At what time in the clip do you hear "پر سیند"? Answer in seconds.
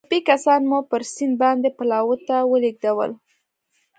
0.89-1.35